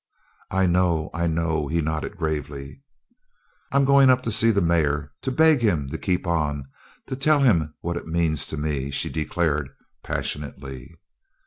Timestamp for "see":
4.31-4.49